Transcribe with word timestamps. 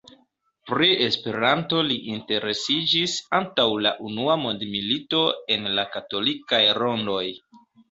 Pri 0.69 0.87
Esperanto 1.07 1.81
li 1.89 1.97
interesiĝis 2.13 3.19
antaŭ 3.41 3.67
la 3.89 3.93
unua 4.11 4.39
mondmilito, 4.47 5.23
en 5.59 5.71
la 5.77 5.87
katolikaj 5.99 6.65
rondoj. 6.83 7.25